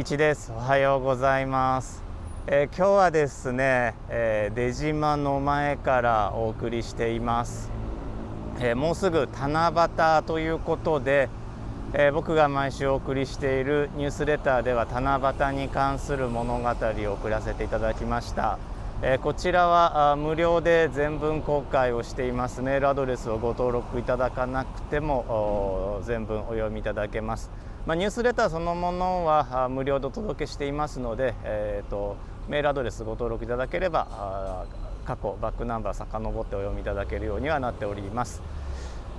[0.00, 0.52] 一です。
[0.52, 2.04] おはようございます、
[2.46, 7.68] えー、今日はですね、えー、出島の前からお送りしています、
[8.60, 11.28] えー、もうすぐ七夕ということで、
[11.94, 18.60] え僕が毎週お送りしているニュースレターでは七夕に関する物語を送らせていただきました。
[19.02, 27.50] えこちらは無料で全文公開をしていますメールアドレスをご登録いただかなくても全文お読みいただけます。
[27.88, 34.66] まあ、ニュースレターそのものは無料でお届けしていますので、えーと、メールアドレスご登録いただければ
[35.06, 38.42] 過去バックナンバー遡ってお読みいただけるようにはなっております。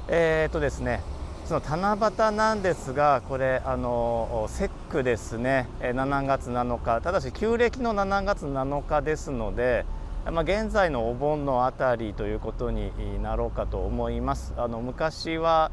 [0.08, 1.02] えーとですね
[1.48, 9.84] その七夕なんですがこれあの節句ですね7月7日ただし旧暦の7月7日ですので、
[10.32, 14.54] まあ、現在のお盆のあたりということになろうかと思います。
[14.58, 15.72] あの昔は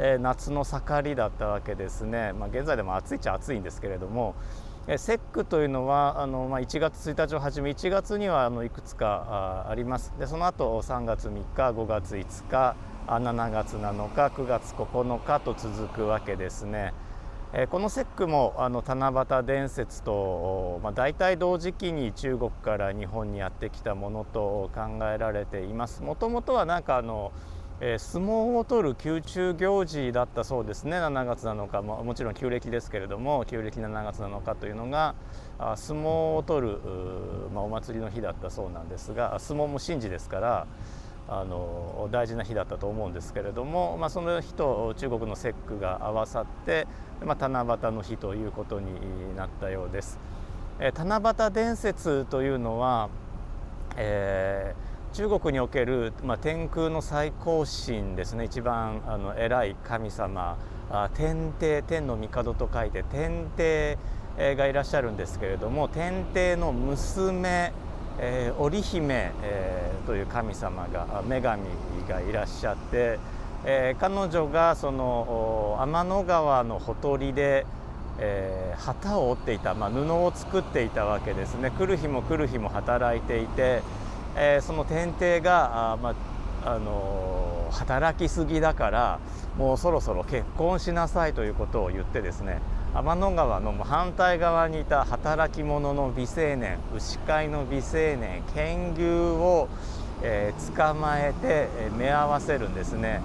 [0.00, 4.36] えー、夏の盛りだったわけですね、まあ、現在でも暑いっちゃ暑いんですけれども、
[4.86, 12.76] えー、節句というのはあの、まあ、1月1日をはじめ1月にはあのいくつかあありますでその後3月3日5月5日
[13.08, 16.92] 7月7日9月9日と続くわけですね。
[17.54, 26.02] えこの節句もあの七夕伝説と、まあ、大体同時期に中国から日本にやってきたものと考えられています。
[26.02, 27.32] もともとはなんかあの
[27.80, 35.14] えー、相撲を取る宮中行事だったそうですね7月7日ももちろん旧暦ですけれども旧暦7月7日というのが
[35.60, 36.78] あ相撲を取る、
[37.54, 40.66] まあ、お祭りの日だったそうなんですが相撲も神事ですから
[41.28, 46.86] あの大事な日だったと思うんですけれども、まあ、その日と中国の節句が合わさって、
[47.24, 50.18] まあ、七夕の日ということになったようです。
[50.80, 53.10] え、七夕伝説というのは、
[53.96, 60.58] えー中国における、まあ、天空の最高神ですね一番あの偉い神様
[60.90, 63.98] あ天帝天の帝と書いて天帝
[64.38, 67.72] がいらっしゃるんですけれども天帝の娘、
[68.20, 71.62] えー、織姫、えー、という神様が女神
[72.08, 73.18] がいらっしゃって、
[73.64, 77.66] えー、彼女がその天の川のほとりで、
[78.18, 81.70] えー、旗を織っていた、まあ、布を作っていたわけですね。
[81.70, 83.82] 来る日も来る日も働いていて
[84.40, 86.14] えー、その天帝があ、ま
[86.64, 89.18] ああの、働きすぎだから
[89.56, 92.60] もうそろそろ結婚しなさいということを言ってですね
[92.94, 97.82] 天の川の反対側にいた働き者の美青年牛飼いの美青
[98.16, 99.68] 年剣牛を、
[100.22, 103.20] えー、捕まえて、え目合わせるんですね。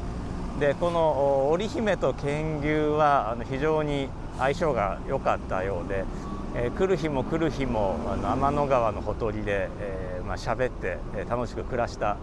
[0.59, 6.05] でこの織姫と剣牛はあの非常に相性が良かったようで、
[6.55, 12.17] えー、来る日も来る日もあの天の川のほとりで、えーまあ喋って、えー、楽しく暮らした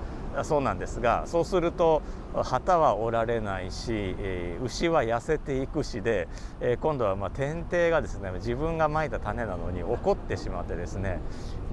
[0.45, 2.03] そうなんですがそうすると
[2.35, 4.15] 旗は折られないし、
[4.63, 6.29] 牛は痩せていくしで、
[6.61, 11.21] え、今度はまあ天帝がですね自分がまいた種なのに怒ってしまってですね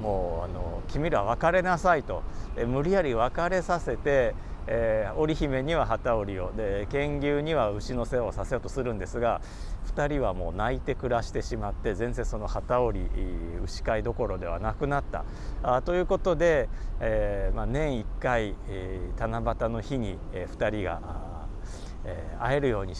[0.01, 2.23] もうあの君ら別れなさいと、
[2.55, 4.33] え、無理やり別れさせて
[4.67, 9.41] えー、織姫には旗織りをで剣牛には牛の世話をさせようとするんですが
[9.95, 13.09] 2人はもう泣いて暮らしてしまって全然その旗織り
[13.63, 15.25] 牛飼いどころではなくなった。
[15.63, 16.69] あということで、
[16.99, 21.01] えーまあ、年1回、えー、七夕の日に、えー、2人が、
[22.03, 22.93] えー、会えるように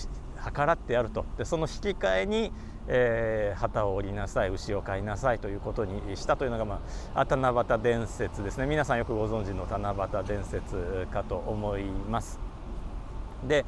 [0.56, 1.26] 計らってやると。
[1.38, 2.54] でその引き換えに
[2.88, 6.82] えー、旗を折りなさい牛を飼いなさいということにしたというのが、ま
[7.14, 12.40] あ、七夕伝説ですね皆さんよくご存知の七夕伝説かと思います。
[13.46, 13.66] で、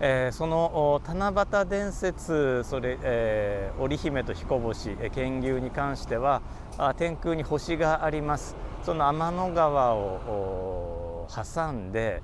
[0.00, 1.32] えー、その七
[1.62, 6.42] 夕伝説それ、えー、織姫と彦星剣牛に関しては
[6.76, 8.54] あ天空に星があります
[8.84, 12.22] その天の川を挟んで、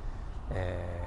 [0.50, 1.03] えー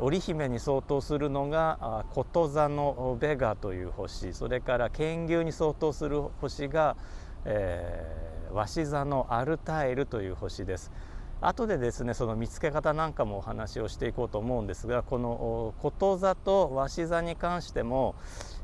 [0.00, 6.96] 織姫に相当するのがこと座のベガという星それから剣牛に相当する星が、
[7.44, 10.92] えー、鷲座のアルタイルという星です。
[11.40, 18.16] 後でですねその見つけ方なんかもお話をしていこうと思うんですがこのこと座と鷲座に関しても、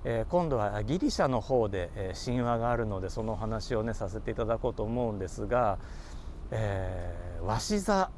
[0.02, 5.78] えー、今度はギリシャの方で、えー、神話があるのでそのお話をねさせていただこうと思うんですが、
[6.50, 8.10] えー、鷲座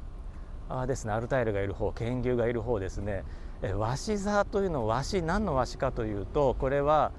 [0.69, 1.13] あですね。
[1.13, 3.23] アルタイルがいる方剣牛がいる方ですね。
[3.61, 7.11] 鷲座というのは鷲何の鷲かというとこれは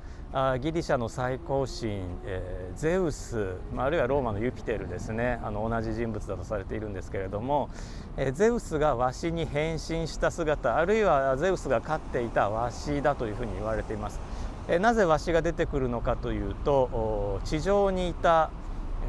[0.60, 5.40] ギリシャの最高神、えー、ゼウス、まあ、あるいはローマのユピテルですね。
[5.42, 7.70] あの同じ人物だとされているんですけれども、
[8.18, 14.20] えー、ゼウスがワシに変身した姿あるいはゼウスが飼っていたワシだというふうに言われています。
[14.68, 18.50] えー、なぜワシが出てくるのかというと地上にいた、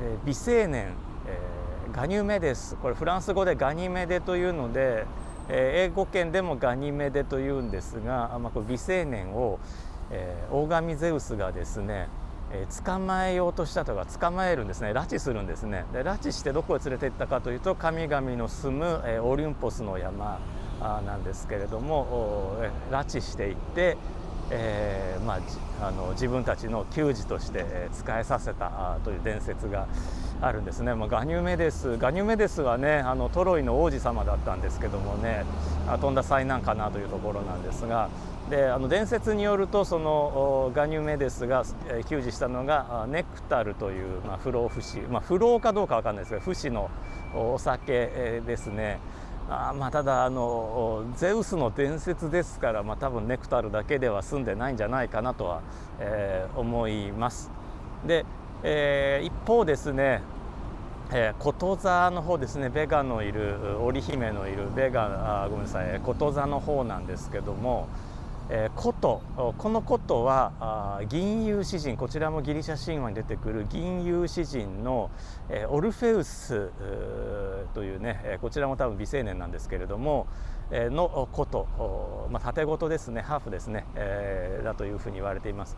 [0.01, 0.93] えー、美青年、
[1.93, 2.75] ガニュメデス。
[2.75, 5.05] これフランス語でガニメデというので、
[5.49, 9.59] え、英語圏でもガニメデというんですが、まあ、これ美青年を、
[10.11, 12.07] えー、大神ゼウスがですね、
[12.51, 14.91] え、捕まえようとしたとか捕まえるんですね。
[14.91, 15.85] 拉致するんですね。
[15.93, 20.39] で拉致してどこへ連れて行ったかというと神々の住む、え、オリンポスの山
[20.79, 22.55] なんですけれども
[22.91, 23.97] 拉致していって、
[24.51, 25.39] えーま
[25.81, 29.87] あ、あの自分たちの給仕として使えさせたという伝説が
[30.41, 35.43] あるんですね、まあ、ガニュメデスガニュメデスはねあのトロイの王子様だったんですけどもね
[35.87, 38.09] 飛んだ災難かなというところなんですが
[38.49, 41.65] であの伝説によるとそのガニュメデスが
[42.07, 46.89] 給仕したのがネクタルという、まあ、不老不死、まあ、不老かどうか分かんないですが不死の
[47.35, 48.99] お酒ですね。
[49.51, 55.61] あまあ、ただあのゼウスの伝説ですから、まあ、多分ネクタルだけでは済んでないんじゃないかなとは、
[55.99, 57.49] えー、思います。
[58.05, 58.25] で、
[58.63, 60.21] えー、一方ですね
[61.11, 67.87] えー、こと座の方ですねベガのいる織姫のいるベガあごめんなさいこと座の方なんですけども、
[68.51, 69.23] えー、琴
[69.57, 75.09] この琴はあ銀融詩人こちらもギリシャ神話に出てくる銀融詩人の、
[75.49, 76.69] えー、オルフェウス
[77.73, 80.27] というねこちらも多分未成年なんですけれども、
[80.71, 81.67] えー、の琴、
[82.31, 85.77] まあ、縦琴ですねハーフですね、えー、だというふうに言われています。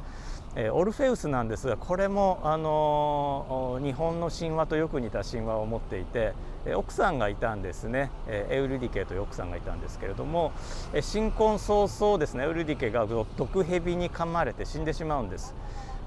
[0.53, 6.33] えー、オルフェウスなんですがこれも、あのー、日本の神話とよく似た神話を持っていて、
[6.75, 10.51] 奥さんがいたんですね、エウルディケという奥さんがいたんですけれども、
[10.99, 13.07] 新婚早々ですねエウルディケが
[13.37, 15.55] 毒蛇に噛まれて死んでしまうんです。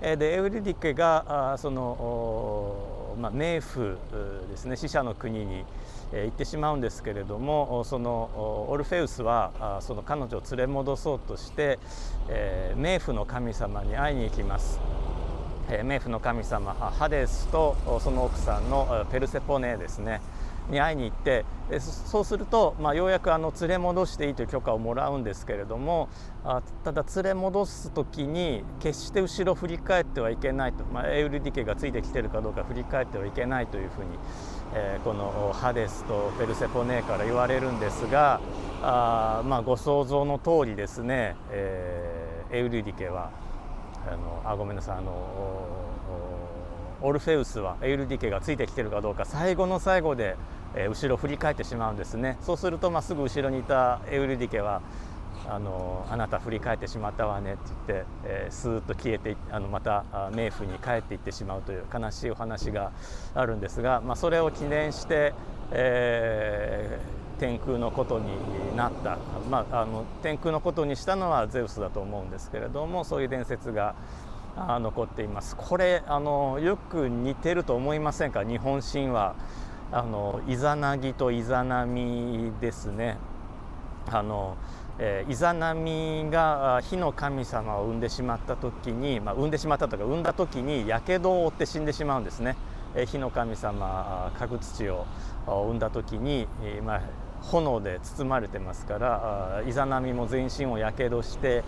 [0.01, 3.97] でエウルディケがその、まあ、冥府
[4.51, 5.65] ですね死者の国に
[6.13, 11.79] 行ってしまうんですけれどもそのオルフェウスはその彼女を連れ戻そうとして、
[12.29, 14.81] えー、冥府の神様に会いに行きます。
[15.71, 20.21] え、冥府の神様ハデスとその奥さんのペルセポネですね
[20.71, 21.45] に会いに行って
[21.79, 26.09] そうすると、まあ、ようやくあの連れ戻していいという許可をもらうんですけれども
[26.45, 34.09] あただ連れ戻す時に決して後ろ振り返ってはいけないと、まあ、エウルディケがついてきてるかどうか振り返ってはいけないというふうに、
[34.75, 38.41] えー、このハデスとペルセポネーから言われるんですが
[38.83, 43.31] あ、まあ、ご想像の通りですね、えー、エウルディケは
[44.07, 45.85] あのあごめんなさいあの
[47.05, 50.37] オルフェウスはエウルディケがついてきてるかどうか最後の最後で、
[50.77, 52.37] え、後ろ振り返ってしまうんですね。
[52.41, 54.83] そうすると、まあ、すぐ後ろにいたエウルディケは
[55.47, 62.93] あのあなた振り返ってしまったわねって言って、えー、スーッと消えてあのまた冥府に帰っていってしまうという悲しいお話が
[63.35, 65.35] あるんですが、まあ、それを記念して、
[65.71, 68.31] えー、天空のことに
[68.75, 69.19] なった、
[69.51, 73.95] まあ、あの天空のことにしたのはゼウスだと思うんですけれどもそういう伝説が
[74.57, 75.57] 残っています。
[75.57, 78.45] これあのよく似てると思いませんか？
[78.45, 79.35] 日本神話。
[79.95, 83.17] あのイザナギとイザナミですね。
[84.11, 84.57] あの、
[84.99, 92.57] えー、イザナミが火の神様を産んでしまった時に、まあ、産んでしまったとか産んだ時にやけどを負って死んでしまうんですね、
[92.97, 95.07] えー、火の神様角土を
[95.47, 97.03] 産んだ時に、えー、まあ
[97.43, 101.63] 炎で包まれてますからイザナミも全身をやけどして、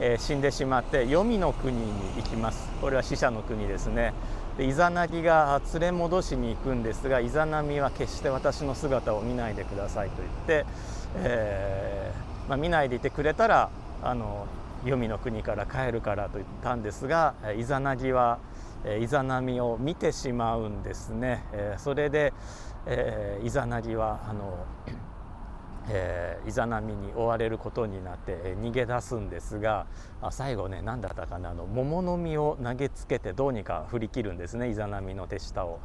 [0.00, 1.82] えー、死んでしまって黄泉の国に
[2.16, 2.70] 行きます。
[2.80, 4.14] これは死者の国ですね。
[4.56, 10.66] でイザナギが連れ戻しに行くんですがイザナミは決して私の姿を見ないでくださいと言って、
[11.16, 13.70] えー、まあ、見ないでいてくれたら
[14.02, 14.46] あの
[14.84, 18.38] 黄泉の国から帰るからと言ったんですがイザナギは
[19.00, 22.32] イザナミを見てしまうんですね、えー、それで、
[22.86, 24.64] えー、イザナギはあの
[25.88, 29.86] えー、イザナミに追われることになって、逃げ出すんですが
[30.30, 35.80] 最後ね何だったかなあの桃の実を投げつけてどうにか振り切るんですねイザナミの手下を。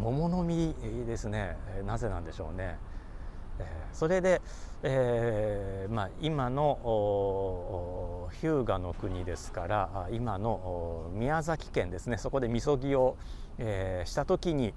[0.00, 2.78] 桃の実ですね、なぜなんでしょうね、
[3.58, 4.40] え、それで、
[4.82, 13.16] えーまあ、今の日向の国ですから今の宮崎県ですねそこでみそぎを、
[13.58, 14.74] えー、した時に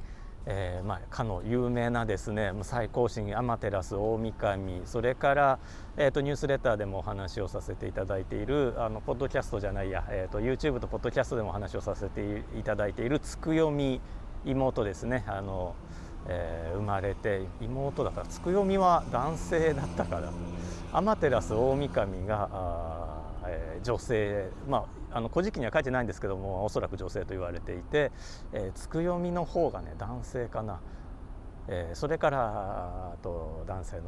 [0.49, 5.59] えーまあ、かの有名なですね最高神天照大神それから、
[5.97, 13.99] えーと、ニュースレターでもお話をさせていただいているあのポッドキャストじゃないや、えーと、YouTube とポッドキャストでもお話をさせていただいているつくよみ
[14.45, 15.75] 妹ですねあの、
[16.29, 20.31] えー、生まれて妹だからつくよみは男性だったから
[20.93, 28.11] 天照大神があ、えー、女性まああの古事記には書いてないんですけどもおそらく女性と言われていて、
[28.53, 30.79] えー、つくよみの方がね男性かな、
[31.67, 34.03] えー、それからあと男性の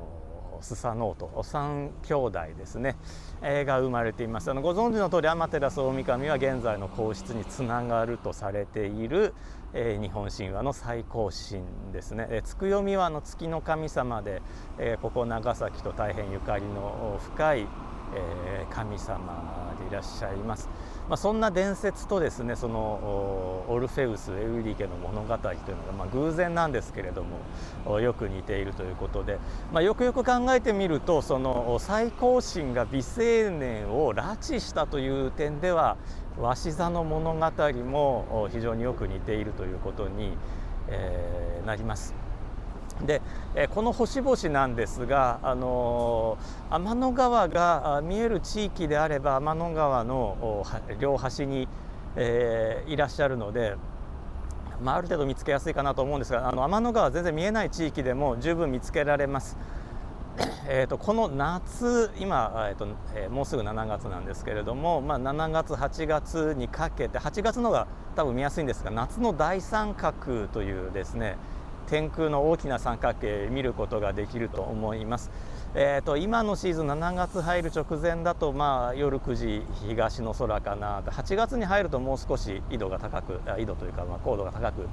[0.62, 2.98] スサノオト三兄弟ですね、
[3.42, 4.52] えー、が生まれています。
[4.52, 9.34] あのご存知の通り天照大神は現在の皇室につながるとされている、
[9.74, 11.64] えー、日本神話の最高神
[11.94, 14.42] ですね、えー、つくよみはあの月の神様で、
[14.78, 17.68] えー、ここ長崎と大変ゆかりの深い、
[18.16, 20.70] えー、神様でいらっしゃいます。
[21.10, 27.24] まあ、そんな伝説とですねそのオルフェウスエウリケの物語というのが、まあ、偶然なんですけれど
[27.86, 29.40] もよく似ているということで、
[29.74, 35.98] まあ、よくよく考えてみるとその最高神が美青年を拉致したという点では
[36.38, 40.38] 鷲座の物語も非常によく似ているということに、
[40.90, 42.19] えー、なります。
[43.06, 43.22] で
[43.56, 46.38] えこの星々なんですが、あの
[46.70, 50.66] 天の川が見える地域であれば天の川の
[51.00, 51.68] 両端に、
[52.16, 53.76] えー、いらっしゃるので、
[54.84, 59.58] まあ、ある程度見つけやすいかなと思うんですがあの天の川全然見えない地域でも十分見つけられます。
[60.70, 71.38] えーと、この夏今、えーとえー、もうすぐ7月なんですけれども、まあ、7月8月にかけて8月のが多分見やすいんですが夏の大三角というですね
[71.90, 75.32] 天空の大きな三角形見ることができると思います。
[75.76, 84.88] えーと、今のシーズン7月入る直前だと、まあ、夜9時東の空かな8月に入るともう少し緯度が高く緯度というか、まあ、高度が高く、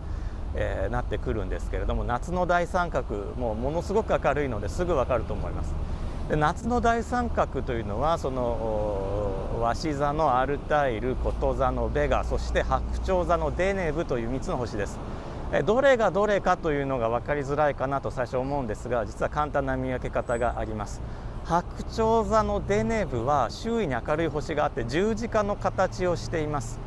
[0.55, 5.75] えー、なってくるんですけれども夏の大三角もうものすごく明るいのですぐ分かると思います。
[6.29, 14.99] で夏の大三角というのはその鷲座のアルタイルこと座のベガそして白鳥座のデネブという3つの星です。
[15.65, 21.01] どれがどれかというのが分かりづらいかなと最初思うんですが実は簡単な見分け方があります。
[21.45, 26.81] 白鳥座のデネブは周囲に明るい星があって十字架の形をしています、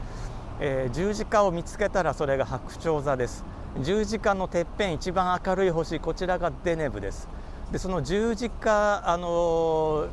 [0.60, 3.46] えー、十字架を見つけたらそれが白鳥座です。
[3.82, 7.30] 十字架のてっぺん一番明るい星こちらがデネブです。
[7.72, 10.08] でその十字架あの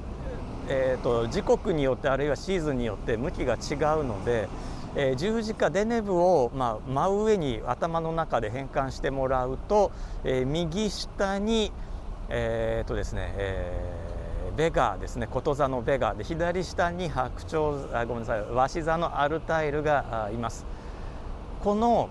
[0.69, 4.49] えーと、と時刻によってあるいはシーズンによって向きが違うので
[4.97, 9.93] えー、十字架デネブを、まあ、真上に頭の中で変換してもらうと、
[10.25, 11.71] えー、右下に、
[12.31, 20.65] えーとですねえー、ベガーですねこと座のベガーで左下に白鳥あごめんなさい鷲座のアルタイルがいます。
[21.63, 22.09] この、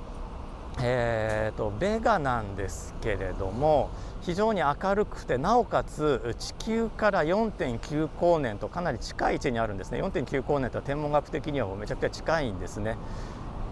[0.82, 3.89] えーとベガなんですけれども
[4.22, 12.98] 非常に明るくてなおかつ地球から4.9光年とかなり近い位置にあるんですね4.9光年とは天文学的にはめちゃくちゃ近いんですね。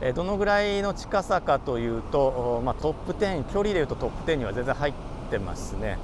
[0.02, 4.94] えどのぐらいの近さかというと、まあ、トップ10距離でいうとトップ10には全然入っ
[5.32, 5.98] てますね。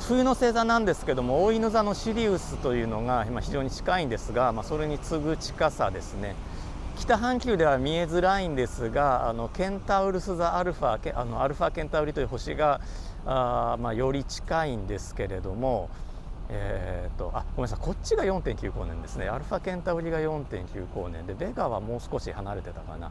[0.00, 6.36] 冬の星座なんですけども大犬座のシリウスというのが今非常に近いんですが、まあ、それに次ぐ近さですね。
[7.00, 12.82] 北半球では見えづらいんですがあのケンタウルス座アルファあのアルファケンタウリという星が
[13.24, 15.88] あ、まあ、より近いんですけれども、
[16.50, 19.28] えーと、あごめんなさいこっちが4.9光年ですね。
[19.28, 23.10] アルファケンタウリが4.9光年でベガはもう少し離れてたかな。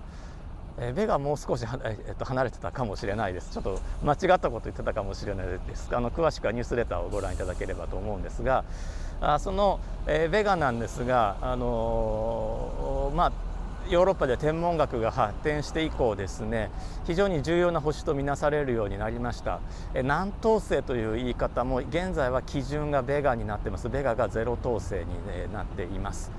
[0.80, 3.52] えベガもう少し、えっと、離れてたかもしれないです。
[3.52, 5.90] ちょっと間違ったこと言ってたかもしれないです。
[5.92, 8.64] あの詳しくはニュースレターをご覧いただければと思うんですが
[9.20, 13.49] あその、え、ベガなんですが、あのー、まあ
[13.90, 16.70] ヨーロッパで天文学が発展して以降ですね
[17.08, 19.62] 非常に重要な星とみなされるようになりました。
[19.96, 23.90] 南東星という言い方も現在は基準がベガになってます。
[23.90, 26.32] ベガがゼロ等星になっています。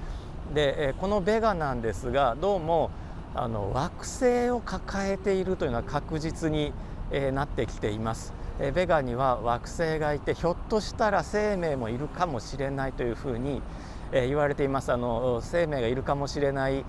[0.55, 2.91] でこのベガなんですがどうも
[3.35, 6.73] あの惑星を抱えているというのは確実に
[7.33, 8.33] なってきています。
[8.75, 13.63] ベガには惑星がいてひょっとしたら生命もいるかもしれないというふうに
[14.13, 14.93] え言われています。
[14.93, 16.85] あの生命がいるかもしれない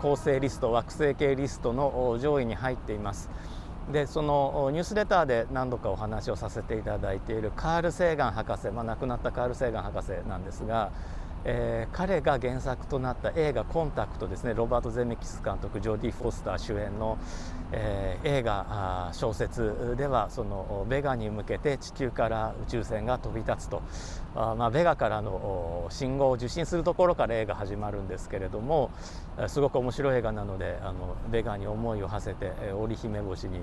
[0.00, 3.30] 恒星リスト惑星系リストの上位に入っています。
[3.92, 10.92] でそのニュースレターで何度かお話をさせていただいているカール・セーガン博士、まあ、亡くなったカール・セーガン博士なんですが
[11.44, 14.54] えー、彼が原作となった映画「コンタクト」ですね。
[14.54, 17.18] ロバート・ゼメキス監督ジョーディ・フォスター主演の、
[17.72, 23.82] えー、映画小説ではそのベガに向けて地球から宇宙船が飛び立つと。
[24.34, 28.90] あ、まあ、ベガからの信号を受信するところから映画始まるんですけれども
[29.48, 33.60] すごく面白い映画なのであのベガに思いを馳せて織姫星に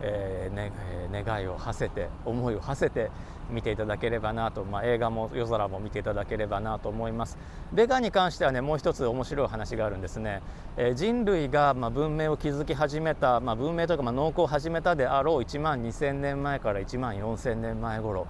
[0.00, 0.72] えーね、
[1.12, 3.10] 願いを馳せて思いを馳せて
[3.50, 7.38] 見ていただければなと、まあ、映画も夜空も見ていただければなと思います。
[7.72, 10.42] ベガに関してはねもう一つ面白い話があるんですね、
[10.76, 18.26] えー、人類がまあ文明を築き始めた、まあ、文明というかまあ農耕を始めたであろう1万2000年前から1万4000年前頃、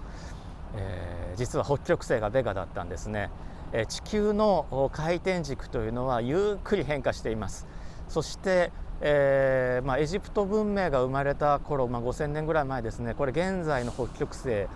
[0.77, 3.31] えー、実は北極星がベガだったんですね、
[3.73, 7.67] えー、地球の回転軸というのはゆっくり変化しています。
[8.09, 8.73] そして
[9.05, 13.15] えーまあ、エジプト文明が生まれた頃、まあ、5000年ぐらい前ですね。
[13.15, 14.69] これ現在の北極星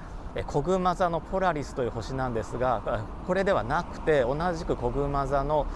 [0.48, 5.66] コグマ座のポラリスという星なんですがこれではなくて同じくコグマ座の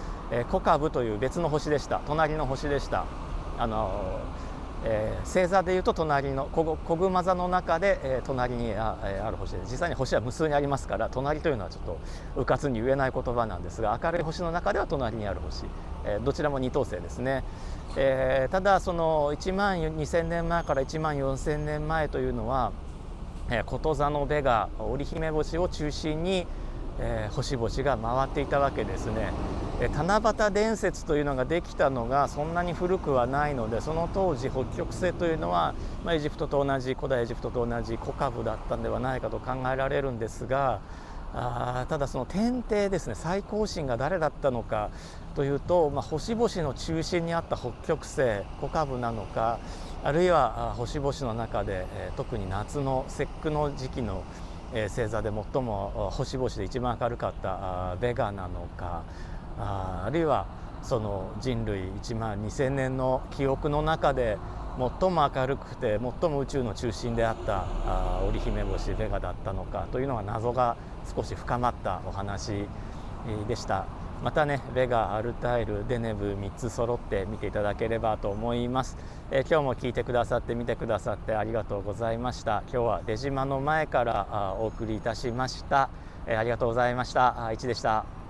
[0.51, 2.01] コカブという別の星でした。
[2.05, 3.05] 隣の星でした。
[3.57, 4.19] あの
[4.83, 11.99] えー、星座でいうと隣の小熊座の中で、えー、隣にあ,、えー、ある星で実際に星は無数にありますから隣というのはちょっと
[12.41, 15.65] うかつに言えない言葉なんですが明るい星の中では隣にある星、
[16.05, 17.43] えー、どちらも二等星ですね、
[17.95, 22.71] えー、ただその1万2000年前から1万4000年前というのは、
[23.51, 26.47] えー、こと座のベガ織姫星を中心に、
[26.99, 29.31] えー、星々が回っていたわけですね。
[29.89, 35.73] 七夕伝説というのができたのがそんなに古くはないのでその当時北極星というのは、
[36.05, 40.81] まあ、エジプトと同じ古代エジプトと同じ古株だったんではないかと考えられるんですが
[41.33, 44.89] あただその天帝ですね最高神が誰だったのか
[45.35, 48.21] というと、まあ、星々の中心にあった北極星
[48.59, 49.59] 古株なのか
[50.03, 54.23] あるいは星々の中で、え、特に夏の節句の時期の、
[54.73, 59.03] え、星座で最も星々で一番明るかったベガなのか
[59.59, 60.45] ああるいは
[60.81, 64.37] その人類1万2,000年の記憶の中で
[64.99, 70.77] 最も明るくて最も宇宙の中心であったあ織姫星ベガだったのかというのが謎が
[71.15, 72.65] 少し深まったお話
[73.47, 73.85] でした。
[74.23, 78.95] またねベガアルタイルデネブ3つ揃って見ていただければと思います、
[79.31, 82.61] え今日も聞いてくださって見てくださってありがとうございました。
[82.71, 85.89] 今日は出島の前からあお送りいたしました、
[86.27, 87.47] えありがとうございました。
[87.47, 88.20] あ1でした。